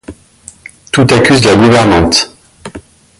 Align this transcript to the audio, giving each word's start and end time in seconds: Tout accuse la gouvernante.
Tout 0.91 1.05
accuse 1.13 1.45
la 1.45 1.55
gouvernante. 1.55 2.35